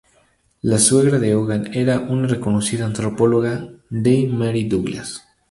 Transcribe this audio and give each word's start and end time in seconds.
La 0.63 0.79
suegra 0.79 1.19
de 1.19 1.35
Hogan 1.35 1.75
era 1.75 1.99
una 1.99 2.27
reconocida 2.27 2.85
antropóloga 2.87 3.69
Dame 3.91 4.27
Mary 4.29 4.67
Douglas. 4.67 5.23